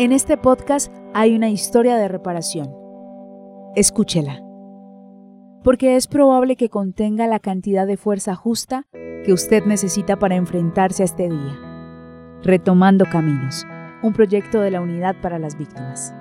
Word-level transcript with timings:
En 0.00 0.12
este 0.12 0.38
podcast 0.38 0.90
hay 1.12 1.36
una 1.36 1.50
historia 1.50 1.96
de 1.96 2.08
reparación. 2.08 2.74
Escúchela. 3.76 4.40
Porque 5.62 5.96
es 5.96 6.06
probable 6.06 6.56
que 6.56 6.70
contenga 6.70 7.26
la 7.26 7.38
cantidad 7.38 7.86
de 7.86 7.98
fuerza 7.98 8.34
justa 8.34 8.86
que 9.26 9.34
usted 9.34 9.62
necesita 9.66 10.18
para 10.18 10.36
enfrentarse 10.36 11.02
a 11.02 11.04
este 11.04 11.28
día. 11.28 11.60
Retomando 12.42 13.04
Caminos, 13.12 13.66
un 14.02 14.14
proyecto 14.14 14.62
de 14.62 14.70
la 14.70 14.80
Unidad 14.80 15.16
para 15.20 15.38
las 15.38 15.58
Víctimas. 15.58 16.14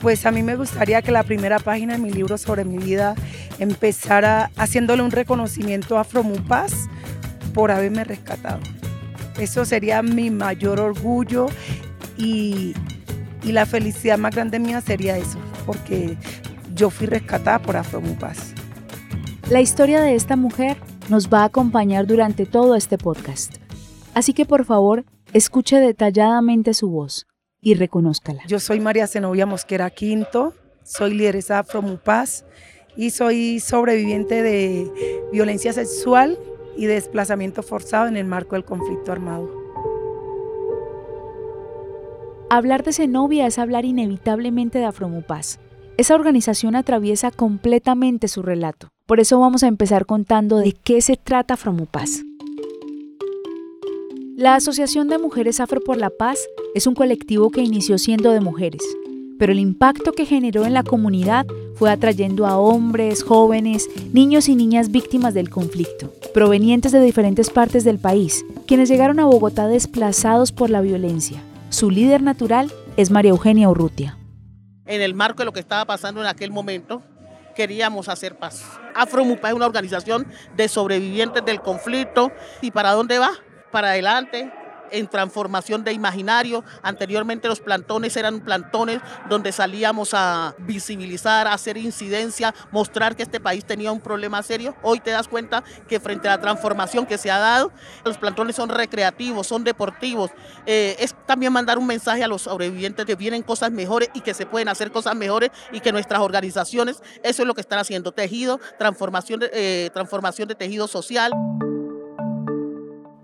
Pues 0.00 0.24
a 0.24 0.30
mí 0.30 0.42
me 0.42 0.56
gustaría 0.56 1.02
que 1.02 1.10
la 1.10 1.22
primera 1.22 1.58
página 1.58 1.94
de 1.94 1.98
mi 1.98 2.10
libro 2.10 2.38
sobre 2.38 2.64
mi 2.64 2.78
vida 2.78 3.14
empezara 3.58 4.50
haciéndole 4.56 5.02
un 5.02 5.10
reconocimiento 5.10 5.98
a 5.98 6.04
Fromupas 6.04 6.88
por 7.54 7.70
haberme 7.70 8.04
rescatado. 8.04 8.60
Eso 9.38 9.64
sería 9.64 10.02
mi 10.02 10.30
mayor 10.30 10.80
orgullo 10.80 11.46
y, 12.16 12.74
y 13.42 13.52
la 13.52 13.66
felicidad 13.66 14.18
más 14.18 14.34
grande 14.34 14.58
mía 14.58 14.80
sería 14.80 15.16
eso, 15.16 15.38
porque 15.66 16.16
yo 16.74 16.90
fui 16.90 17.06
rescatada 17.06 17.58
por 17.58 17.76
Afromupas. 17.76 18.52
La 19.50 19.60
historia 19.60 20.00
de 20.00 20.14
esta 20.14 20.36
mujer 20.36 20.76
nos 21.08 21.28
va 21.28 21.42
a 21.42 21.44
acompañar 21.44 22.06
durante 22.06 22.46
todo 22.46 22.74
este 22.74 22.98
podcast. 22.98 23.56
Así 24.14 24.32
que 24.32 24.44
por 24.44 24.64
favor, 24.64 25.04
escuche 25.32 25.78
detalladamente 25.78 26.74
su 26.74 26.90
voz 26.90 27.26
y 27.60 27.74
reconózcala. 27.74 28.42
Yo 28.46 28.58
soy 28.58 28.80
María 28.80 29.06
Zenobia 29.06 29.46
Mosquera 29.46 29.90
Quinto, 29.90 30.54
soy 30.82 31.14
lideresa 31.14 31.58
Afromupaz 31.58 32.44
y 32.96 33.10
soy 33.10 33.60
sobreviviente 33.60 34.42
de 34.42 34.90
violencia 35.32 35.72
sexual 35.72 36.38
y 36.76 36.86
desplazamiento 36.86 37.62
forzado 37.62 38.08
en 38.08 38.16
el 38.16 38.26
marco 38.26 38.54
del 38.54 38.64
conflicto 38.64 39.12
armado. 39.12 39.50
Hablar 42.48 42.84
de 42.84 42.92
Zenobia 42.92 43.46
es 43.46 43.58
hablar 43.58 43.84
inevitablemente 43.84 44.78
de 44.78 44.84
Afromupaz. 44.84 45.58
Esa 45.96 46.14
organización 46.14 46.76
atraviesa 46.76 47.30
completamente 47.30 48.28
su 48.28 48.42
relato. 48.42 48.88
Por 49.06 49.18
eso 49.18 49.40
vamos 49.40 49.62
a 49.62 49.68
empezar 49.68 50.06
contando 50.06 50.58
de 50.58 50.72
qué 50.72 51.00
se 51.00 51.16
trata 51.16 51.54
Afromupaz. 51.54 52.22
La 54.36 54.54
Asociación 54.54 55.08
de 55.08 55.18
Mujeres 55.18 55.60
Afro 55.60 55.80
por 55.80 55.96
la 55.96 56.10
Paz 56.10 56.38
es 56.74 56.86
un 56.86 56.94
colectivo 56.94 57.50
que 57.50 57.62
inició 57.62 57.96
siendo 57.96 58.32
de 58.32 58.40
mujeres, 58.40 58.82
pero 59.38 59.52
el 59.52 59.58
impacto 59.58 60.12
que 60.12 60.26
generó 60.26 60.64
en 60.64 60.74
la 60.74 60.82
comunidad 60.82 61.46
fue 61.74 61.90
atrayendo 61.90 62.46
a 62.46 62.58
hombres, 62.58 63.22
jóvenes, 63.22 63.88
niños 64.12 64.48
y 64.48 64.54
niñas 64.54 64.90
víctimas 64.90 65.34
del 65.34 65.50
conflicto, 65.50 66.12
provenientes 66.32 66.92
de 66.92 67.00
diferentes 67.00 67.50
partes 67.50 67.84
del 67.84 67.98
país, 67.98 68.44
quienes 68.66 68.88
llegaron 68.88 69.20
a 69.20 69.26
Bogotá 69.26 69.66
desplazados 69.66 70.52
por 70.52 70.70
la 70.70 70.80
violencia. 70.80 71.42
Su 71.68 71.90
líder 71.90 72.22
natural 72.22 72.72
es 72.96 73.10
María 73.10 73.30
Eugenia 73.30 73.68
Urrutia. 73.68 74.16
En 74.86 75.02
el 75.02 75.14
marco 75.14 75.38
de 75.38 75.46
lo 75.46 75.52
que 75.52 75.60
estaba 75.60 75.84
pasando 75.84 76.20
en 76.20 76.28
aquel 76.28 76.50
momento, 76.50 77.02
queríamos 77.56 78.08
hacer 78.08 78.36
paz. 78.36 78.64
Afromupa 78.94 79.48
es 79.48 79.54
una 79.54 79.66
organización 79.66 80.26
de 80.56 80.68
sobrevivientes 80.68 81.44
del 81.44 81.60
conflicto. 81.60 82.30
¿Y 82.62 82.70
para 82.70 82.92
dónde 82.92 83.18
va? 83.18 83.30
Para 83.72 83.88
adelante, 83.88 84.52
en 84.90 85.06
transformación 85.06 85.84
de 85.84 85.92
imaginario. 85.92 86.64
Anteriormente 86.82 87.48
los 87.48 87.60
plantones 87.60 88.16
eran 88.16 88.40
plantones 88.40 89.00
donde 89.28 89.52
salíamos 89.52 90.14
a 90.14 90.54
visibilizar, 90.58 91.46
a 91.46 91.52
hacer 91.52 91.76
incidencia, 91.76 92.54
mostrar 92.70 93.16
que 93.16 93.22
este 93.22 93.40
país 93.40 93.64
tenía 93.64 93.92
un 93.92 94.00
problema 94.00 94.42
serio. 94.42 94.74
Hoy 94.82 95.00
te 95.00 95.10
das 95.10 95.28
cuenta 95.28 95.62
que 95.88 96.00
frente 96.00 96.28
a 96.28 96.32
la 96.32 96.40
transformación 96.40 97.06
que 97.06 97.18
se 97.18 97.30
ha 97.30 97.38
dado, 97.38 97.72
los 98.04 98.18
plantones 98.18 98.56
son 98.56 98.68
recreativos, 98.68 99.46
son 99.46 99.64
deportivos. 99.64 100.30
Eh, 100.66 100.96
es 100.98 101.14
también 101.26 101.52
mandar 101.52 101.78
un 101.78 101.86
mensaje 101.86 102.22
a 102.24 102.28
los 102.28 102.42
sobrevivientes 102.42 103.04
que 103.04 103.14
vienen 103.14 103.42
cosas 103.42 103.70
mejores 103.70 104.10
y 104.14 104.20
que 104.20 104.34
se 104.34 104.46
pueden 104.46 104.68
hacer 104.68 104.90
cosas 104.90 105.14
mejores 105.14 105.50
y 105.72 105.80
que 105.80 105.92
nuestras 105.92 106.20
organizaciones, 106.20 107.02
eso 107.22 107.42
es 107.42 107.46
lo 107.46 107.54
que 107.54 107.60
están 107.60 107.78
haciendo, 107.78 108.12
tejido, 108.12 108.60
transformación 108.78 109.26
eh, 109.52 109.90
transformación 109.92 110.48
de 110.48 110.54
tejido 110.54 110.86
social 110.88 111.32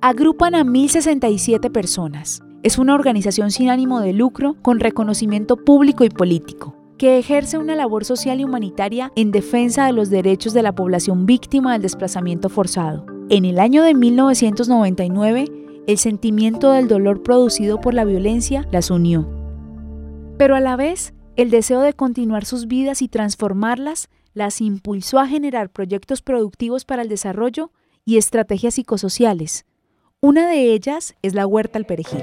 agrupan 0.03 0.57
a 0.57 0.65
1.067 0.65 1.71
personas. 1.71 2.43
Es 2.65 2.77
una 2.77 2.97
organización 2.97 3.53
sin 3.53 3.71
ánimo 3.71 4.01
de 4.01 4.13
lucro 4.13 4.57
con 4.61 4.81
reconocimiento 4.81 5.57
público 5.57 6.03
y 6.05 6.11
político 6.11 6.77
que 6.99 7.19
ejerce 7.19 7.59
una 7.59 7.75
labor 7.75 8.05
social 8.05 8.41
y 8.41 8.45
humanitaria 8.45 9.11
en 9.17 9.31
defensa 9.33 9.87
de 9.87 9.93
los 9.93 10.11
derechos 10.11 10.53
de 10.53 10.63
la 10.63 10.73
población 10.73 11.27
víctima 11.27 11.73
del 11.73 11.83
desplazamiento 11.83 12.49
forzado. 12.49 13.07
En 13.29 13.45
el 13.45 13.59
año 13.59 13.83
de 13.83 13.95
1999, 13.95 15.47
el 15.87 15.99
sentimiento 15.99 16.71
del 16.71 16.87
dolor 16.87 17.23
producido 17.23 17.81
por 17.81 17.95
la 17.95 18.05
violencia 18.05 18.69
las 18.71 18.91
unió. 18.91 19.29
Pero 20.37 20.55
a 20.55 20.61
la 20.61 20.77
vez, 20.77 21.13
el 21.35 21.51
deseo 21.51 21.81
de 21.81 21.95
continuar 21.95 22.45
sus 22.45 22.69
vidas 22.69 23.03
y 23.03 23.09
transformarlas 23.09 24.09
las 24.35 24.61
impulsó 24.61 25.19
a 25.19 25.27
generar 25.27 25.71
proyectos 25.71 26.23
productivos 26.23 26.85
para 26.85 27.03
el 27.03 27.09
desarrollo 27.09 27.73
y 28.05 28.17
estrategias 28.17 28.75
psicosociales, 28.75 29.65
una 30.25 30.47
de 30.47 30.73
ellas 30.73 31.17
es 31.23 31.35
la 31.35 31.49
huerta 31.49 31.81
al 31.81 31.85
perejil. 31.85 32.23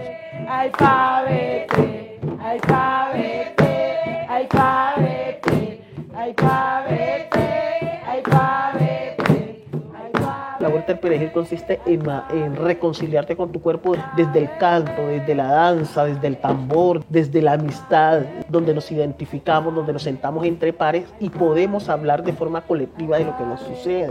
La 10.60 10.70
huerta 10.70 10.94
al 10.94 11.00
perejil 11.00 11.32
consiste 11.34 11.82
en, 11.86 12.04
en, 12.30 12.56
reconciliarte 12.56 13.36
con 13.36 13.52
tu 13.52 13.62
cuerpo 13.62 13.98
desde 14.16 14.40
el 14.40 14.58
canto, 14.58 15.08
desde 15.08 15.36
la 15.36 15.48
danza, 15.48 16.06
desde 16.06 16.28
el 16.28 16.38
tambor, 16.38 17.04
desde 17.10 17.42
la 17.42 17.54
amistad, 17.54 18.22
donde 18.48 18.74
nos 18.74 18.90
identificamos, 18.94 19.76
donde 19.76 19.92
nos 19.92 20.04
sentamos 20.04 20.46
entre 20.46 20.72
pares 20.72 21.04
y 21.20 21.30
podemos 21.30 21.90
hablar 21.90 22.24
de 22.24 22.32
forma 22.32 22.62
colectiva 22.62 23.18
de 23.18 23.26
lo 23.26 23.36
que 23.36 23.44
nos 23.44 23.60
sucede. 23.60 24.10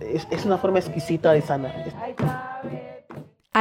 Es, 0.00 0.28
es 0.30 0.44
una 0.44 0.58
forma 0.58 0.80
exquisita 0.80 1.32
de 1.32 1.40
sanar. 1.40 1.72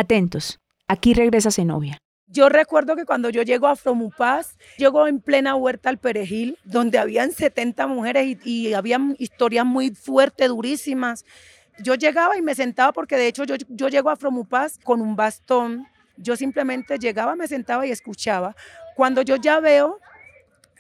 Atentos, 0.02 0.60
aquí 0.88 1.14
regresa 1.14 1.52
Zenobia. 1.52 2.00
Yo 2.26 2.50
recuerdo 2.50 2.96
que 2.96 3.06
cuando 3.06 3.30
yo 3.30 3.44
llego 3.44 3.68
a 3.68 3.76
Fromupaz, 3.76 4.58
llego 4.80 5.06
en 5.06 5.22
plena 5.22 5.54
huerta 5.54 5.90
al 5.90 6.00
Perejil, 6.00 6.58
donde 6.64 6.98
habían 6.98 7.32
70 7.32 7.86
mujeres 7.86 8.38
y, 8.44 8.70
y 8.70 8.74
habían 8.74 9.16
historias 9.20 9.64
muy 9.64 9.92
fuertes, 9.92 10.48
durísimas. 10.48 11.24
Yo 11.84 11.94
llegaba 11.94 12.36
y 12.36 12.42
me 12.42 12.56
sentaba 12.56 12.94
porque 12.94 13.16
de 13.16 13.28
hecho 13.28 13.44
yo, 13.44 13.58
yo 13.70 13.90
llego 13.90 14.10
a 14.10 14.16
Fromupaz 14.16 14.80
con 14.84 15.02
un 15.02 15.16
bastón. 15.16 15.86
Yo 16.18 16.36
simplemente 16.36 16.98
llegaba, 16.98 17.36
me 17.36 17.48
sentaba 17.48 17.86
y 17.86 17.92
escuchaba. 17.92 18.56
Cuando 18.96 19.22
yo 19.22 19.36
ya 19.36 19.60
veo 19.60 20.00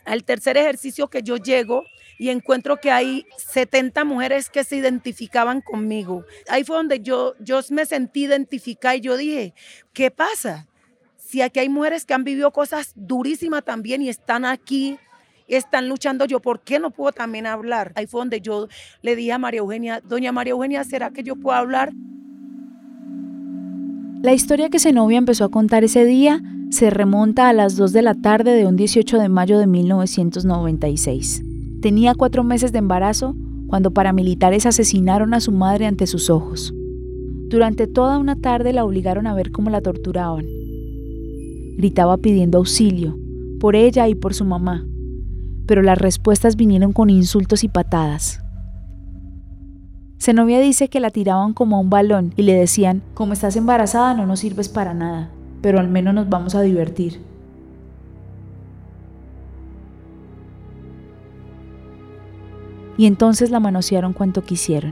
al 0.03 0.23
tercer 0.23 0.57
ejercicio 0.57 1.09
que 1.09 1.21
yo 1.21 1.37
llego, 1.37 1.83
y 2.21 2.29
encuentro 2.29 2.77
que 2.77 2.91
hay 2.91 3.25
70 3.35 4.05
mujeres 4.05 4.51
que 4.51 4.63
se 4.63 4.75
identificaban 4.75 5.59
conmigo. 5.59 6.23
Ahí 6.47 6.63
fue 6.63 6.77
donde 6.77 6.99
yo, 6.99 7.33
yo 7.39 7.61
me 7.71 7.83
sentí 7.87 8.25
identificada 8.25 8.95
y 8.95 9.01
yo 9.01 9.17
dije, 9.17 9.55
¿qué 9.91 10.11
pasa? 10.11 10.67
Si 11.17 11.41
aquí 11.41 11.61
hay 11.61 11.69
mujeres 11.69 12.05
que 12.05 12.13
han 12.13 12.23
vivido 12.23 12.51
cosas 12.51 12.91
durísimas 12.93 13.63
también 13.63 14.03
y 14.03 14.09
están 14.09 14.45
aquí, 14.45 14.99
están 15.47 15.89
luchando, 15.89 16.25
yo, 16.25 16.39
¿por 16.39 16.59
qué 16.59 16.77
no 16.77 16.91
puedo 16.91 17.11
también 17.11 17.47
hablar? 17.47 17.91
Ahí 17.95 18.05
fue 18.05 18.21
donde 18.21 18.39
yo 18.39 18.67
le 19.01 19.15
dije 19.15 19.31
a 19.31 19.39
María 19.39 19.61
Eugenia, 19.61 19.99
doña 20.07 20.31
María 20.31 20.51
Eugenia, 20.51 20.83
¿será 20.83 21.09
que 21.09 21.23
yo 21.23 21.35
puedo 21.37 21.57
hablar? 21.57 21.91
La 24.21 24.33
historia 24.33 24.69
que 24.69 24.77
Zenobia 24.77 25.17
empezó 25.17 25.45
a 25.45 25.49
contar 25.49 25.83
ese 25.83 26.05
día 26.05 26.39
se 26.69 26.91
remonta 26.91 27.49
a 27.49 27.53
las 27.53 27.77
2 27.77 27.91
de 27.93 28.01
la 28.03 28.13
tarde 28.13 28.53
de 28.53 28.67
un 28.67 28.75
18 28.75 29.17
de 29.17 29.27
mayo 29.27 29.57
de 29.57 29.65
1996. 29.65 31.45
Tenía 31.81 32.13
cuatro 32.13 32.43
meses 32.43 32.71
de 32.71 32.77
embarazo 32.77 33.35
cuando 33.65 33.89
paramilitares 33.89 34.67
asesinaron 34.67 35.33
a 35.33 35.39
su 35.39 35.51
madre 35.51 35.87
ante 35.87 36.05
sus 36.05 36.29
ojos. 36.29 36.75
Durante 37.47 37.87
toda 37.87 38.19
una 38.19 38.35
tarde 38.35 38.71
la 38.71 38.85
obligaron 38.85 39.25
a 39.25 39.33
ver 39.33 39.51
cómo 39.51 39.71
la 39.71 39.81
torturaban. 39.81 40.45
Gritaba 41.77 42.17
pidiendo 42.17 42.59
auxilio, 42.59 43.17
por 43.59 43.75
ella 43.75 44.07
y 44.07 44.13
por 44.13 44.35
su 44.35 44.45
mamá, 44.45 44.85
pero 45.65 45.81
las 45.81 45.97
respuestas 45.97 46.55
vinieron 46.55 46.93
con 46.93 47.09
insultos 47.09 47.63
y 47.63 47.67
patadas. 47.67 48.43
Zenobia 50.19 50.59
dice 50.59 50.87
que 50.87 50.99
la 50.99 51.09
tiraban 51.09 51.53
como 51.53 51.77
a 51.77 51.79
un 51.79 51.89
balón 51.89 52.31
y 52.37 52.43
le 52.43 52.53
decían, 52.53 53.01
como 53.15 53.33
estás 53.33 53.55
embarazada 53.55 54.13
no 54.13 54.27
nos 54.27 54.41
sirves 54.41 54.69
para 54.69 54.93
nada, 54.93 55.31
pero 55.61 55.79
al 55.79 55.89
menos 55.89 56.13
nos 56.13 56.29
vamos 56.29 56.53
a 56.53 56.61
divertir. 56.61 57.30
Y 62.97 63.05
entonces 63.05 63.49
la 63.49 63.59
manosearon 63.59 64.13
cuanto 64.13 64.43
quisieron. 64.43 64.91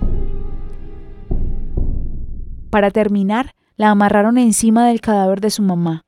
Para 2.69 2.91
terminar, 2.91 3.55
la 3.77 3.89
amarraron 3.89 4.37
encima 4.37 4.87
del 4.87 5.01
cadáver 5.01 5.41
de 5.41 5.49
su 5.49 5.61
mamá. 5.61 6.03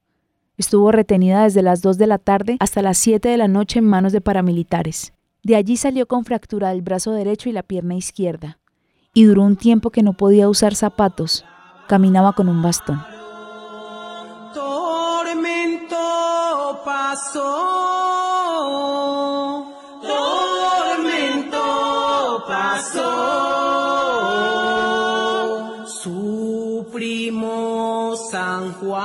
Estuvo 0.58 0.92
retenida 0.92 1.44
desde 1.44 1.64
las 1.64 1.82
2 1.82 1.98
de 1.98 2.08
la 2.08 2.18
tarde 2.20 2.58
hasta 2.60 2.82
las 2.82 2.98
7 3.00 3.30
de 3.30 3.38
la 3.38 3.48
noche 3.48 3.80
en 3.80 3.86
manos 3.86 4.12
de 4.12 4.22
paramilitares. 4.22 5.14
De 5.44 5.56
allí 5.56 5.76
salió 5.78 6.08
con 6.08 6.24
fractura 6.24 6.70
del 6.70 6.84
brazo 6.84 7.14
derecho 7.14 7.50
y 7.50 7.52
la 7.52 7.64
pierna 7.64 7.96
izquierda, 7.96 8.60
y 9.14 9.24
duró 9.24 9.42
un 9.44 9.56
tiempo 9.56 9.90
que 9.90 10.04
no 10.04 10.14
podía 10.14 10.48
usar 10.50 10.76
zapatos. 10.76 11.46
Caminaba 11.88 12.34
con 12.34 12.48
un 12.48 12.62
bastón. 12.62 13.02
Tormento 14.54 15.96
pasó. 16.86 17.71
San 28.62 28.74
Juan. 28.74 29.02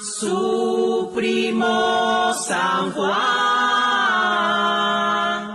Su 0.00 1.12
primo 1.14 2.34
San 2.34 2.90
Juan. 2.90 3.12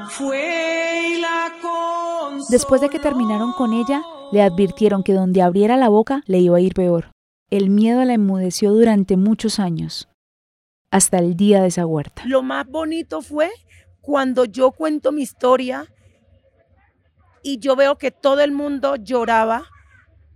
Fue 0.09 1.11
y 1.13 1.19
la 1.19 1.51
Después 2.49 2.79
de 2.79 2.87
que 2.87 2.99
terminaron 2.99 3.51
con 3.51 3.73
ella, 3.73 4.01
le 4.31 4.41
advirtieron 4.41 5.03
que 5.03 5.11
donde 5.11 5.41
abriera 5.41 5.75
la 5.75 5.89
boca 5.89 6.21
le 6.25 6.39
iba 6.39 6.55
a 6.55 6.61
ir 6.61 6.73
peor. 6.73 7.11
El 7.49 7.69
miedo 7.69 8.01
la 8.05 8.13
enmudeció 8.13 8.71
durante 8.71 9.17
muchos 9.17 9.59
años, 9.59 10.07
hasta 10.89 11.17
el 11.17 11.35
día 11.35 11.61
de 11.61 11.67
esa 11.67 11.85
huerta. 11.85 12.21
Lo 12.25 12.43
más 12.43 12.65
bonito 12.65 13.21
fue 13.21 13.51
cuando 13.99 14.45
yo 14.45 14.71
cuento 14.71 15.11
mi 15.11 15.23
historia 15.23 15.85
y 17.43 17.59
yo 17.59 17.75
veo 17.75 17.97
que 17.97 18.11
todo 18.11 18.39
el 18.39 18.53
mundo 18.53 18.95
lloraba 18.95 19.65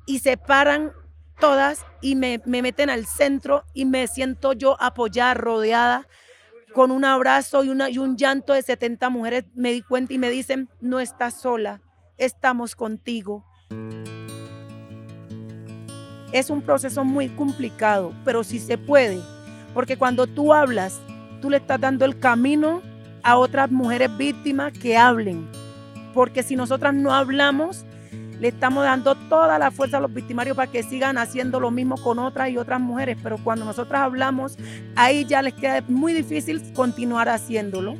y 0.05 0.19
se 0.19 0.35
paran 0.35 0.91
todas 1.41 1.85
y 2.01 2.15
me, 2.15 2.41
me 2.45 2.61
meten 2.61 2.89
al 2.89 3.05
centro 3.05 3.65
y 3.73 3.83
me 3.83 4.07
siento 4.07 4.53
yo 4.53 4.77
apoyada, 4.79 5.33
rodeada 5.33 6.07
con 6.73 6.91
un 6.91 7.03
abrazo 7.03 7.65
y, 7.65 7.69
una, 7.69 7.89
y 7.89 7.97
un 7.97 8.15
llanto 8.15 8.53
de 8.53 8.61
70 8.61 9.09
mujeres. 9.09 9.43
Me 9.53 9.73
di 9.73 9.81
cuenta 9.81 10.13
y 10.13 10.17
me 10.17 10.29
dicen, 10.29 10.69
no 10.79 11.01
estás 11.01 11.41
sola, 11.41 11.81
estamos 12.17 12.75
contigo. 12.75 13.43
Es 16.31 16.49
un 16.49 16.61
proceso 16.61 17.03
muy 17.03 17.27
complicado, 17.27 18.13
pero 18.23 18.43
sí 18.45 18.59
se 18.59 18.77
puede, 18.77 19.19
porque 19.73 19.97
cuando 19.97 20.27
tú 20.27 20.53
hablas, 20.53 21.01
tú 21.41 21.49
le 21.49 21.57
estás 21.57 21.81
dando 21.81 22.05
el 22.05 22.19
camino 22.19 22.81
a 23.23 23.37
otras 23.37 23.69
mujeres 23.69 24.15
víctimas 24.15 24.71
que 24.71 24.95
hablen, 24.95 25.49
porque 26.13 26.43
si 26.43 26.55
nosotras 26.55 26.93
no 26.93 27.13
hablamos, 27.13 27.85
le 28.41 28.47
estamos 28.47 28.83
dando 28.83 29.13
toda 29.13 29.59
la 29.59 29.69
fuerza 29.69 29.97
a 29.97 29.99
los 29.99 30.11
victimarios 30.11 30.57
para 30.57 30.71
que 30.71 30.81
sigan 30.81 31.19
haciendo 31.19 31.59
lo 31.59 31.69
mismo 31.69 31.95
con 32.01 32.17
otras 32.17 32.49
y 32.49 32.57
otras 32.57 32.81
mujeres, 32.81 33.15
pero 33.21 33.37
cuando 33.37 33.65
nosotras 33.65 34.01
hablamos, 34.01 34.57
ahí 34.95 35.25
ya 35.25 35.43
les 35.43 35.53
queda 35.53 35.83
muy 35.87 36.11
difícil 36.11 36.73
continuar 36.73 37.29
haciéndolo. 37.29 37.95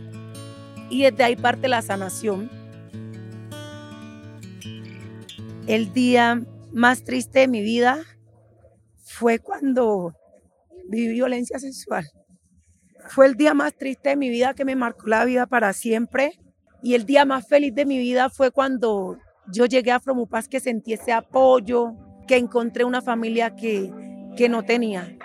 Y 0.90 1.04
desde 1.04 1.24
ahí 1.24 1.36
parte 1.36 1.68
la 1.68 1.84
sanación. 1.84 2.50
El 5.68 5.94
día 5.94 6.42
más 6.74 7.04
triste 7.04 7.42
de 7.42 7.48
mi 7.48 7.62
vida 7.62 8.00
fue 9.04 9.38
cuando 9.38 10.16
viví 10.90 11.14
violencia 11.14 11.60
sexual. 11.60 12.10
Fue 13.10 13.28
el 13.28 13.36
día 13.36 13.54
más 13.54 13.76
triste 13.76 14.10
de 14.10 14.16
mi 14.16 14.30
vida 14.30 14.56
que 14.56 14.66
me 14.66 14.76
marcó 14.76 15.06
la 15.06 15.24
vida 15.24 15.46
para 15.46 15.72
siempre. 15.74 16.32
Y 16.82 16.96
el 16.96 17.06
día 17.06 17.26
más 17.26 17.48
feliz 17.48 17.76
de 17.76 17.86
mi 17.86 18.00
vida 18.00 18.32
fue 18.32 18.50
cuando 18.50 19.20
yo 19.52 19.66
llegué 19.66 19.92
a 19.92 20.00
Fromupaz, 20.00 20.48
que 20.48 20.60
sentí 20.60 20.94
ese 20.94 21.12
apoyo, 21.12 21.94
que 22.28 22.38
encontré 22.38 22.86
una 22.86 23.02
familia 23.02 23.56
que, 23.56 23.92
que 24.36 24.50
no 24.50 24.64
tenía. 24.64 25.18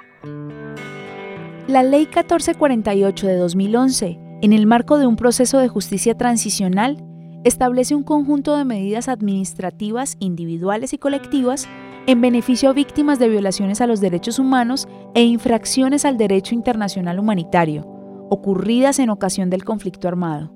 La 1.69 1.82
Ley 1.82 2.02
1448 2.06 3.26
de 3.26 3.37
2011, 3.37 4.19
en 4.43 4.52
el 4.52 4.67
marco 4.67 4.99
de 4.99 5.06
un 5.06 5.17
proceso 5.17 5.58
de 5.58 5.69
justicia 5.69 6.17
transicional, 6.17 7.02
establece 7.44 7.94
un 7.94 8.02
conjunto 8.02 8.56
de 8.56 8.64
medidas 8.64 9.08
administrativas 9.08 10.17
individuales 10.19 10.93
y 10.93 10.99
colectivas 10.99 11.69
en 12.06 12.20
beneficio 12.20 12.70
a 12.70 12.72
víctimas 12.72 13.19
de 13.19 13.29
violaciones 13.29 13.81
a 13.81 13.87
los 13.87 14.00
derechos 14.00 14.38
humanos 14.38 14.88
e 15.14 15.22
infracciones 15.22 16.05
al 16.05 16.17
derecho 16.17 16.55
internacional 16.55 17.19
humanitario, 17.19 17.82
ocurridas 18.31 18.99
en 18.99 19.11
ocasión 19.11 19.50
del 19.50 19.64
conflicto 19.64 20.08
armado. 20.08 20.56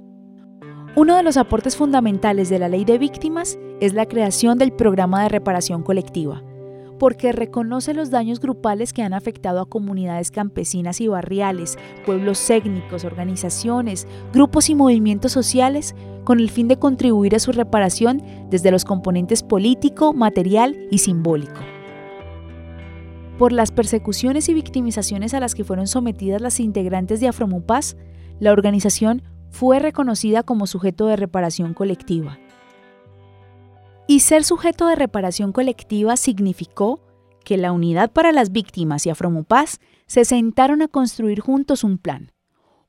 Uno 0.97 1.17
de 1.17 1.23
los 1.23 1.37
aportes 1.37 1.77
fundamentales 1.77 2.49
de 2.49 2.59
la 2.59 2.69
ley 2.69 2.85
de 2.85 2.99
víctimas 2.99 3.61
es 3.81 3.95
la 3.95 4.07
creación 4.07 4.59
del 4.59 4.73
programa 4.73 5.23
de 5.23 5.29
reparación 5.29 5.85
colectiva, 5.85 6.43
porque 6.99 7.31
reconoce 7.31 7.95
los 7.95 8.11
daños 8.11 8.41
grupales 8.41 8.93
que 8.93 9.05
han 9.05 9.15
afectado 9.15 9.61
a 9.61 9.69
comunidades 9.69 10.33
campesinas 10.33 11.01
y 11.01 11.07
barriales, 11.07 11.79
pueblos 12.05 12.51
étnicos, 12.51 13.05
organizaciones, 13.05 14.09
grupos 14.33 14.69
y 14.69 14.75
movimientos 14.75 15.31
sociales, 15.31 15.95
con 16.25 16.41
el 16.41 16.51
fin 16.51 16.67
de 16.67 16.81
contribuir 16.81 17.37
a 17.37 17.39
su 17.39 17.53
reparación 17.53 18.21
desde 18.51 18.73
los 18.73 18.85
componentes 18.85 19.45
político, 19.45 20.13
material 20.13 20.77
y 20.91 20.99
simbólico. 20.99 21.61
Por 23.39 23.53
las 23.53 23.71
persecuciones 23.71 24.49
y 24.49 24.55
victimizaciones 24.55 25.35
a 25.35 25.41
las 25.41 25.55
que 25.55 25.63
fueron 25.63 25.87
sometidas 25.87 26.43
las 26.43 26.59
integrantes 26.59 27.21
de 27.21 27.29
Afromupaz, 27.29 27.97
la 28.41 28.51
organización 28.51 29.23
fue 29.51 29.79
reconocida 29.79 30.43
como 30.43 30.67
sujeto 30.67 31.07
de 31.07 31.17
reparación 31.17 31.75
colectiva. 31.75 32.39
Y 34.07 34.21
ser 34.21 34.43
sujeto 34.45 34.87
de 34.87 34.97
reparación 34.97 35.53
colectiva 35.53 36.17
significó 36.17 37.01
que 37.45 37.57
la 37.57 37.73
Unidad 37.73 38.11
para 38.11 38.33
las 38.33 38.53
Víctimas 38.53 39.07
y 39.07 39.11
Afromupaz 39.11 39.79
se 40.07 40.25
sentaron 40.25 40.83
a 40.83 40.89
construir 40.89 41.41
juntos 41.41 41.85
un 41.85 41.99
plan. 41.99 42.33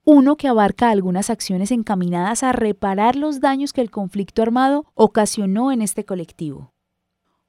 Uno 0.04 0.36
que 0.36 0.48
abarca 0.48 0.90
algunas 0.90 1.30
acciones 1.30 1.72
encaminadas 1.72 2.42
a 2.42 2.54
reparar 2.54 3.16
los 3.16 3.40
daños 3.40 3.72
que 3.72 3.82
el 3.82 3.92
conflicto 3.92 4.42
armado 4.42 4.86
ocasionó 4.96 5.72
en 5.72 5.84
este 5.84 6.06
colectivo. 6.06 6.74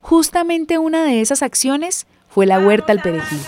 Justamente 0.00 0.78
una 0.78 1.04
de 1.04 1.20
esas 1.20 1.42
acciones 1.42 2.06
fue 2.28 2.44
la 2.44 2.58
huerta 2.58 2.92
al 2.92 3.00
perejil. 3.00 3.40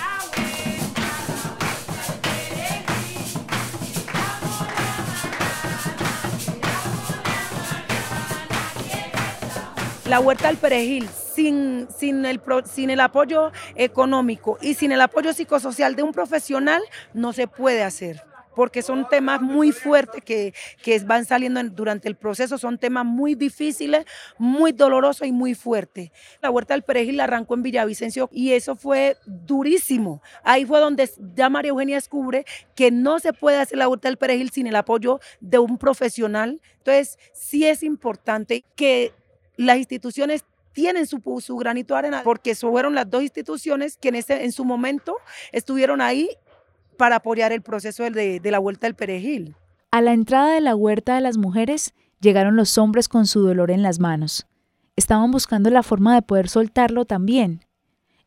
La 10.15 10.21
huerta 10.21 10.47
del 10.47 10.59
perejil 10.59 11.09
sin, 11.35 11.89
sin, 11.91 12.25
el, 12.25 12.41
sin 12.73 12.91
el 12.91 13.01
apoyo 13.01 13.51
económico 13.75 14.59
y 14.61 14.75
sin 14.75 14.93
el 14.93 15.01
apoyo 15.01 15.33
psicosocial 15.33 15.97
de 15.97 16.05
un 16.05 16.13
profesional 16.13 16.81
no 17.15 17.33
se 17.33 17.49
puede 17.49 17.83
hacer 17.83 18.23
porque 18.55 18.83
son 18.83 19.09
temas 19.09 19.41
muy 19.43 19.73
fuertes 19.73 20.23
que, 20.23 20.55
que, 20.85 21.01
van 21.01 21.25
saliendo 21.25 21.61
durante 21.65 22.07
el 22.07 22.15
proceso, 22.15 22.59
son 22.59 22.79
temas 22.79 23.05
muy 23.05 23.35
difíciles, 23.35 24.05
muy 24.39 24.71
dolorosos 24.71 25.27
y 25.27 25.33
muy 25.33 25.57
fuertes. 25.57 26.13
La 26.41 26.53
Huerta 26.53 26.75
del 26.75 26.85
Perejil 26.85 27.19
arrancó 27.19 27.55
en 27.55 27.65
Villavicencio 27.65 28.29
y 28.31 28.53
eso 28.53 28.77
fue 28.77 29.17
durísimo. 29.27 30.23
Ahí 30.45 30.65
fue 30.65 30.79
donde 30.79 31.11
ya 31.35 31.49
María 31.49 31.71
Eugenia 31.71 31.97
descubre 31.97 32.45
que 32.77 32.93
no 32.93 33.19
se 33.19 33.33
puede 33.33 33.59
hacer 33.59 33.79
la 33.79 33.89
Huerta 33.89 34.07
del 34.07 34.19
Perejil 34.19 34.51
sin 34.51 34.69
el 34.69 34.77
apoyo 34.77 35.19
de 35.41 35.59
un 35.59 35.77
profesional. 35.77 36.61
Entonces, 36.79 37.19
sí 37.33 37.67
es 37.67 37.83
importante 37.83 38.65
que 38.77 39.13
las 39.57 39.79
instituciones 39.79 40.45
tienen 40.73 41.07
su, 41.07 41.21
granito 41.57 41.95
de 41.95 41.99
arena 41.99 42.23
porque 42.25 42.55
fueron 42.55 42.95
las 42.95 43.09
dos 43.09 43.23
instituciones 43.23 43.97
que 43.97 44.09
en, 44.09 44.17
ese, 44.17 44.45
en 44.45 44.53
su 44.53 44.65
momento 44.65 45.17
estuvieron 45.53 46.01
ahí 46.01 46.29
para 46.97 47.17
apoyar 47.17 47.53
el 47.53 47.63
proceso 47.63 48.03
de, 48.03 48.41
de 48.41 48.51
la 48.51 48.59
Vuelta 48.59 48.87
del 48.87 48.95
Perejil. 48.95 49.55
A 49.91 50.01
la 50.01 50.13
entrada 50.13 50.53
de 50.53 50.61
la 50.61 50.75
huerta 50.75 51.15
de 51.15 51.21
las 51.21 51.37
mujeres 51.37 51.95
llegaron 52.21 52.57
los 52.57 52.79
hombres 52.79 53.09
con 53.09 53.27
su 53.27 53.43
dolor 53.43 53.71
en 53.71 53.83
las 53.83 54.01
manos. 54.01 54.47
Estaban 54.97 55.31
buscando 55.31 55.71
la 55.71 55.83
forma 55.83 56.15
de 56.15 56.23
poder 56.23 56.49
soltarlo 56.49 57.05
también. 57.05 57.65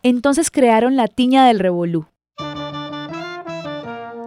Entonces 0.03 0.51
crearon 0.51 0.95
la 0.95 1.07
Tiña 1.07 1.47
del 1.47 1.59
Revolú, 1.59 2.07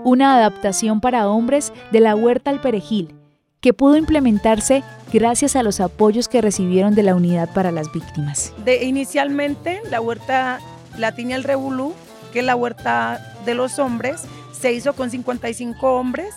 una 0.04 0.36
adaptación 0.36 1.00
para 1.00 1.28
hombres 1.28 1.72
de 1.92 2.00
la 2.00 2.14
Huerta 2.16 2.50
al 2.50 2.60
Perejil, 2.60 3.14
que 3.60 3.72
pudo 3.72 3.96
implementarse 3.96 4.82
gracias 5.12 5.56
a 5.56 5.62
los 5.62 5.80
apoyos 5.80 6.28
que 6.28 6.40
recibieron 6.40 6.94
de 6.94 7.02
la 7.02 7.14
Unidad 7.14 7.52
para 7.52 7.70
las 7.70 7.92
Víctimas. 7.92 8.52
De, 8.64 8.84
inicialmente, 8.84 9.80
la 9.90 10.00
huerta 10.00 10.60
Latiña 10.98 11.36
el 11.36 11.44
Revolú, 11.44 11.94
que 12.32 12.40
es 12.40 12.44
la 12.44 12.56
huerta 12.56 13.34
de 13.44 13.54
los 13.54 13.78
hombres, 13.78 14.22
se 14.52 14.72
hizo 14.72 14.92
con 14.92 15.10
55 15.10 15.94
hombres. 15.94 16.34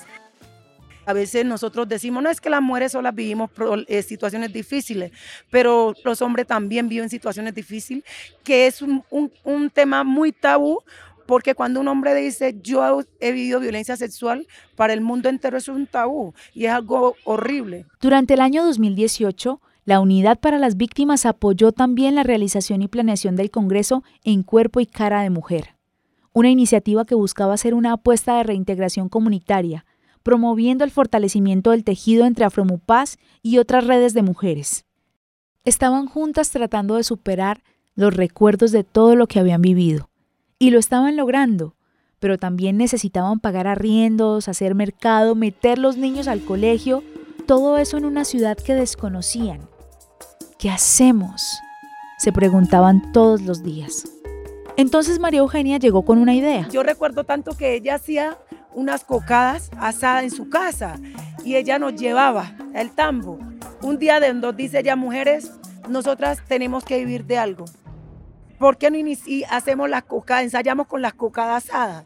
A 1.06 1.14
veces 1.14 1.46
nosotros 1.46 1.88
decimos, 1.90 2.24
no 2.24 2.30
es 2.30 2.40
que 2.40 2.50
las 2.50 2.62
mujeres 2.62 2.94
solas 2.94 3.14
vivimos 3.14 3.52
eh, 3.88 4.02
situaciones 4.04 4.54
difíciles, 4.54 5.12
pero 5.52 5.94
los 6.06 6.22
hombres 6.22 6.48
también 6.48 6.88
viven 6.88 7.10
situaciones 7.10 7.54
difíciles, 7.54 8.04
que 8.44 8.68
es 8.68 8.82
un, 8.82 9.04
un 9.44 9.70
tema 9.70 10.06
muy 10.06 10.32
tabú 10.32 10.80
porque 11.26 11.56
cuando 11.56 11.80
un 11.80 11.88
hombre 11.88 12.14
dice, 12.16 12.58
yo 12.62 13.04
he 13.20 13.32
vivido 13.32 13.60
violencia 13.60 13.96
sexual, 13.96 14.48
para 14.76 14.94
el 14.94 15.02
mundo 15.02 15.30
entero 15.30 15.58
es 15.58 15.68
un 15.68 15.88
tabú 15.88 16.34
y 16.54 16.66
es 16.66 16.72
algo 16.72 17.16
horrible. 17.24 17.86
Durante 18.02 18.34
el 18.34 18.42
año 18.42 18.66
2018, 18.66 19.62
la 19.86 20.00
Unidad 20.00 20.40
para 20.40 20.60
las 20.60 20.78
Víctimas 20.78 21.26
apoyó 21.26 21.72
también 21.72 22.16
la 22.16 22.24
realización 22.24 22.82
y 22.82 22.88
planeación 22.88 23.36
del 23.36 23.52
Congreso 23.52 24.04
en 24.24 24.44
Cuerpo 24.44 24.80
y 24.80 24.86
Cara 24.86 25.22
de 25.22 25.30
Mujer, 25.30 25.76
una 26.32 26.50
iniciativa 26.50 27.06
que 27.06 27.16
buscaba 27.16 27.54
hacer 27.54 27.74
una 27.74 27.94
apuesta 27.94 28.38
de 28.38 28.44
reintegración 28.44 29.10
comunitaria, 29.10 29.86
promoviendo 30.24 30.86
el 30.86 30.92
fortalecimiento 30.92 31.72
del 31.72 31.84
tejido 31.84 32.26
entre 32.26 32.46
Afromupaz 32.46 33.18
y 33.42 33.58
otras 33.58 33.86
redes 33.86 34.14
de 34.14 34.24
mujeres. 34.24 34.86
Estaban 35.66 36.08
juntas 36.08 36.50
tratando 36.50 36.96
de 36.96 37.04
superar 37.04 37.62
los 37.96 38.16
recuerdos 38.16 38.72
de 38.72 38.84
todo 38.84 39.16
lo 39.16 39.28
que 39.28 39.40
habían 39.40 39.62
vivido. 39.62 40.10
Y 40.60 40.70
lo 40.70 40.80
estaban 40.80 41.16
logrando, 41.16 41.76
pero 42.20 42.38
también 42.38 42.78
necesitaban 42.78 43.40
pagar 43.40 43.68
arriendos, 43.68 44.48
hacer 44.48 44.76
mercado, 44.76 45.36
meter 45.36 45.78
los 45.78 45.98
niños 45.98 46.28
al 46.28 46.42
colegio, 46.42 47.04
todo 47.46 47.78
eso 47.78 47.98
en 47.98 48.06
una 48.06 48.26
ciudad 48.26 48.58
que 48.58 48.74
desconocían. 48.74 49.62
¿Qué 50.58 50.70
hacemos? 50.70 51.60
Se 52.18 52.32
preguntaban 52.32 53.12
todos 53.12 53.42
los 53.42 53.64
días. 53.64 54.08
Entonces 54.78 55.20
María 55.20 55.42
Eugenia 55.42 55.78
llegó 55.78 56.04
con 56.04 56.18
una 56.18 56.34
idea. 56.34 56.68
Yo 56.70 56.84
recuerdo 56.84 57.26
tanto 57.26 57.56
que 57.58 57.76
ella 57.76 57.96
hacía 57.96 58.38
unas 58.74 59.04
cocadas 59.04 59.70
asadas 59.78 60.24
en 60.24 60.32
su 60.32 60.50
casa 60.50 60.96
y 61.44 61.56
ella 61.56 61.78
nos 61.80 61.96
llevaba 61.96 62.56
el 62.74 62.92
tambo. 62.92 63.38
Un 63.82 64.00
día 64.00 64.20
de 64.20 64.34
dos 64.34 64.56
dice 64.56 64.80
ella, 64.80 64.96
mujeres, 64.96 65.52
nosotras 65.90 66.40
tenemos 66.48 66.86
que 66.86 66.98
vivir 67.00 67.26
de 67.26 67.38
algo. 67.38 67.66
¿Por 68.60 68.78
qué 68.78 68.92
no 68.92 68.98
hacemos 69.50 69.90
las 69.90 70.04
cocadas, 70.04 70.44
ensayamos 70.44 70.88
con 70.88 71.02
las 71.02 71.14
cocadas 71.14 71.66
asadas? 71.66 72.06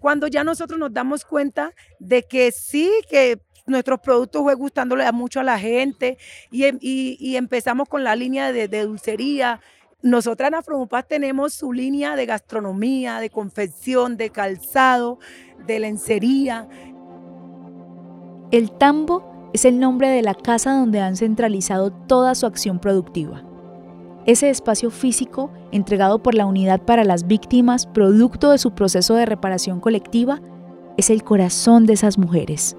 Cuando 0.00 0.28
ya 0.28 0.44
nosotros 0.44 0.78
nos 0.78 0.92
damos 0.92 1.24
cuenta 1.24 1.74
de 1.98 2.22
que 2.22 2.52
sí, 2.52 2.90
que 3.10 3.40
nuestros 3.68 4.00
productos 4.00 4.42
fue 4.42 4.54
gustándole 4.54 5.10
mucho 5.12 5.40
a 5.40 5.44
la 5.44 5.58
gente 5.58 6.18
y, 6.50 7.36
empezamos 7.36 7.88
con 7.88 8.04
la 8.04 8.16
línea 8.16 8.52
de, 8.52 8.68
dulcería. 8.82 9.60
Nosotras 10.02 10.48
en 10.48 10.54
Afromupaz 10.54 11.06
tenemos 11.06 11.54
su 11.54 11.72
línea 11.72 12.16
de 12.16 12.26
gastronomía, 12.26 13.20
de 13.20 13.30
confección, 13.30 14.16
de 14.16 14.30
calzado, 14.30 15.18
de 15.66 15.80
lencería. 15.80 16.68
El 18.50 18.70
tambo 18.78 19.50
es 19.52 19.64
el 19.64 19.78
nombre 19.78 20.08
de 20.08 20.22
la 20.22 20.34
casa 20.34 20.72
donde 20.72 21.00
han 21.00 21.16
centralizado 21.16 21.90
toda 21.90 22.34
su 22.34 22.46
acción 22.46 22.78
productiva. 22.78 23.47
Ese 24.28 24.50
espacio 24.50 24.90
físico, 24.90 25.50
entregado 25.72 26.22
por 26.22 26.34
la 26.34 26.44
Unidad 26.44 26.82
para 26.82 27.02
las 27.02 27.26
Víctimas, 27.26 27.86
producto 27.86 28.50
de 28.50 28.58
su 28.58 28.74
proceso 28.74 29.14
de 29.14 29.24
reparación 29.24 29.80
colectiva, 29.80 30.42
es 30.98 31.08
el 31.08 31.24
corazón 31.24 31.86
de 31.86 31.94
esas 31.94 32.18
mujeres. 32.18 32.76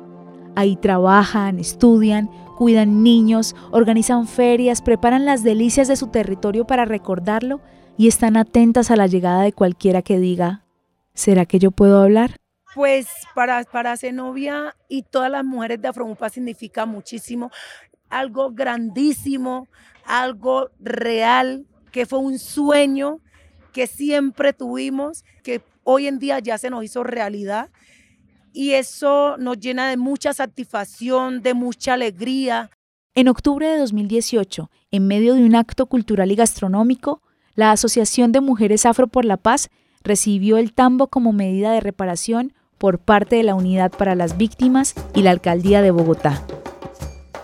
Ahí 0.56 0.76
trabajan, 0.76 1.58
estudian, 1.58 2.30
cuidan 2.56 3.02
niños, 3.02 3.56
organizan 3.72 4.28
ferias, 4.28 4.84
preparan 4.84 5.26
las 5.26 5.42
delicias 5.42 5.88
de 5.88 5.96
su 5.96 6.10
territorio 6.10 6.68
para 6.68 6.86
recordarlo 6.86 7.62
y 7.98 8.08
están 8.08 8.38
atentas 8.38 8.92
a 8.92 8.96
la 8.96 9.08
llegada 9.08 9.42
de 9.42 9.52
cualquiera 9.52 10.04
que 10.04 10.20
diga, 10.20 10.66
¿será 11.16 11.48
que 11.48 11.58
yo 11.58 11.72
puedo 11.72 12.00
hablar? 12.00 12.36
Pues 12.76 13.08
para, 13.34 13.64
para 13.64 13.98
Zenobia 13.98 14.76
y 14.88 15.02
todas 15.02 15.32
las 15.32 15.44
mujeres 15.44 15.82
de 15.82 15.88
Afromupa 15.88 16.30
significa 16.30 16.86
muchísimo, 16.86 17.50
algo 18.10 18.52
grandísimo, 18.52 19.68
algo 20.06 20.70
real, 20.80 21.66
que 21.92 22.06
fue 22.06 22.20
un 22.20 22.40
sueño 22.40 23.20
que 23.74 23.88
siempre 23.88 24.54
tuvimos, 24.54 25.24
que 25.44 25.62
hoy 25.84 26.08
en 26.08 26.20
día 26.20 26.40
ya 26.40 26.58
se 26.58 26.70
nos 26.70 26.84
hizo 26.84 27.04
realidad. 27.04 27.70
Y 28.52 28.72
eso 28.72 29.38
nos 29.38 29.60
llena 29.60 29.90
de 29.90 29.98
mucha 29.98 30.34
satisfacción, 30.34 31.42
de 31.42 31.54
mucha 31.54 31.94
alegría. 31.94 32.70
En 33.14 33.28
octubre 33.28 33.68
de 33.68 33.78
2018, 33.78 34.72
en 34.92 35.08
medio 35.08 35.36
de 35.36 35.44
un 35.44 35.56
acto 35.56 35.86
cultural 35.86 36.32
y 36.32 36.36
gastronómico, 36.36 37.22
la 37.56 37.72
Asociación 37.72 38.32
de 38.32 38.42
Mujeres 38.42 38.86
Afro 38.86 39.08
por 39.08 39.26
la 39.26 39.38
Paz 39.38 39.70
recibió 40.04 40.58
el 40.58 40.74
tambo 40.74 41.08
como 41.08 41.34
medida 41.34 41.72
de 41.72 41.82
reparación 41.82 42.54
por 42.78 43.00
parte 43.00 43.36
de 43.36 43.44
la 43.44 43.56
Unidad 43.56 43.92
para 43.92 44.16
las 44.16 44.38
Víctimas 44.38 44.96
y 45.14 45.22
la 45.22 45.32
Alcaldía 45.32 45.82
de 45.82 45.92
Bogotá. 45.92 46.44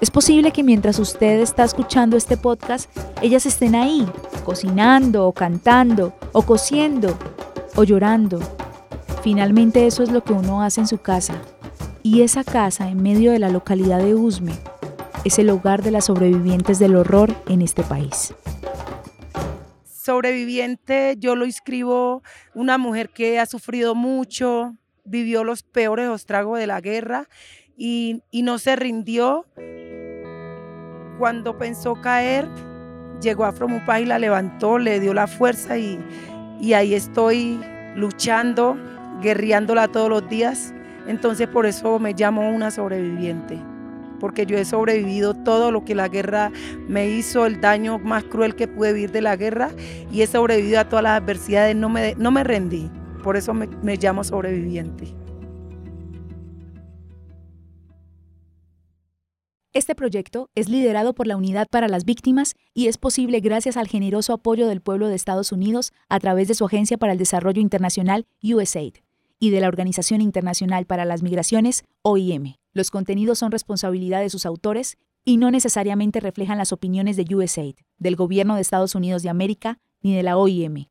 Es 0.01 0.11
posible 0.11 0.51
que 0.51 0.61
mientras 0.61 0.99
usted 0.99 1.39
está 1.39 1.63
escuchando 1.63 2.17
este 2.17 2.35
podcast, 2.35 2.89
ellas 3.21 3.45
estén 3.45 3.75
ahí, 3.75 4.05
cocinando 4.43 5.25
o 5.25 5.31
cantando 5.31 6.13
o 6.33 6.41
cosiendo 6.41 7.17
o 7.75 7.83
llorando. 7.85 8.39
Finalmente 9.23 9.87
eso 9.87 10.03
es 10.03 10.11
lo 10.11 10.21
que 10.21 10.33
uno 10.33 10.61
hace 10.61 10.81
en 10.81 10.87
su 10.87 10.97
casa. 10.97 11.41
Y 12.03 12.23
esa 12.23 12.43
casa, 12.43 12.89
en 12.89 13.01
medio 13.01 13.31
de 13.31 13.39
la 13.39 13.49
localidad 13.49 13.99
de 13.99 14.15
Usme, 14.15 14.53
es 15.23 15.39
el 15.39 15.49
hogar 15.49 15.81
de 15.81 15.91
las 15.91 16.05
sobrevivientes 16.05 16.77
del 16.77 16.97
horror 16.97 17.33
en 17.47 17.61
este 17.61 17.81
país. 17.81 18.33
Sobreviviente, 19.85 21.15
yo 21.17 21.35
lo 21.35 21.45
escribo 21.45 22.21
una 22.53 22.77
mujer 22.77 23.09
que 23.09 23.39
ha 23.39 23.45
sufrido 23.45 23.95
mucho, 23.95 24.75
vivió 25.05 25.43
los 25.45 25.63
peores 25.63 26.11
estragos 26.11 26.59
de 26.59 26.67
la 26.67 26.81
guerra 26.81 27.27
y, 27.77 28.21
no 28.43 28.57
se 28.57 28.75
rindió. 28.75 29.45
Cuando 31.19 31.57
pensó 31.57 31.95
caer, 32.01 32.47
llegó 33.21 33.45
a 33.45 33.51
Fromupá 33.51 33.99
y 33.99 34.05
la 34.05 34.19
levantó, 34.19 34.77
le 34.77 34.99
dio 34.99 35.13
la 35.13 35.27
fuerza 35.27 35.77
y, 35.77 35.99
ahí 36.73 36.93
estoy 36.93 37.59
luchando, 37.95 38.77
guerreándola 39.21 39.87
todos 39.87 40.09
los 40.09 40.27
días. 40.29 40.73
Entonces 41.07 41.47
por 41.47 41.65
eso 41.65 41.99
me 41.99 42.13
llamo 42.13 42.49
una 42.49 42.71
sobreviviente, 42.71 43.59
porque 44.19 44.47
yo 44.47 44.57
he 44.57 44.65
sobrevivido 44.65 45.35
todo 45.35 45.71
lo 45.71 45.85
que 45.85 45.93
la 45.93 46.07
guerra 46.07 46.51
me 46.87 47.07
hizo, 47.07 47.45
el 47.45 47.61
daño 47.61 47.99
más 47.99 48.23
cruel 48.23 48.55
que 48.55 48.67
pude 48.67 48.91
vivir 48.91 49.11
de 49.11 49.21
la 49.21 49.35
guerra 49.35 49.69
y 50.11 50.23
he 50.23 50.27
sobrevivido 50.27 50.79
a 50.79 50.89
todas 50.89 51.03
las 51.03 51.21
adversidades, 51.21 51.75
no 51.75 51.89
me, 51.89 52.15
no 52.15 52.31
me 52.31 52.43
rendí, 52.43 52.89
por 53.23 53.37
eso 53.37 53.53
me 53.53 53.97
llamo 53.97 54.23
sobreviviente. 54.23 55.24
Este 59.75 59.93
proyecto 59.93 60.49
es 60.55 60.69
liderado 60.69 61.13
por 61.13 61.27
la 61.27 61.35
Unidad 61.35 61.67
para 61.69 61.89
las 61.89 62.05
Víctimas 62.05 62.55
y 62.73 62.87
es 62.87 62.97
posible 62.97 63.41
gracias 63.41 63.75
al 63.75 63.89
generoso 63.89 64.31
apoyo 64.31 64.67
del 64.69 64.79
pueblo 64.79 65.09
de 65.09 65.15
Estados 65.15 65.51
Unidos 65.51 65.91
a 66.07 66.17
través 66.21 66.47
de 66.47 66.53
su 66.53 66.63
Agencia 66.63 66.97
para 66.97 67.11
el 67.11 67.19
Desarrollo 67.19 67.59
Internacional 67.59 68.25
USAID 68.41 68.93
y 69.37 69.49
de 69.49 69.59
la 69.59 69.67
Organización 69.67 70.21
Internacional 70.21 70.85
para 70.85 71.03
las 71.03 71.23
Migraciones 71.23 71.83
OIM. 72.03 72.53
Los 72.71 72.89
contenidos 72.89 73.39
son 73.39 73.51
responsabilidad 73.51 74.21
de 74.21 74.29
sus 74.29 74.45
autores 74.45 74.95
y 75.25 75.35
no 75.35 75.51
necesariamente 75.51 76.21
reflejan 76.21 76.57
las 76.57 76.71
opiniones 76.71 77.17
de 77.17 77.35
USAID, 77.35 77.75
del 77.97 78.15
Gobierno 78.15 78.55
de 78.55 78.61
Estados 78.61 78.95
Unidos 78.95 79.23
de 79.23 79.29
América 79.29 79.79
ni 80.01 80.15
de 80.15 80.23
la 80.23 80.37
OIM, 80.37 80.85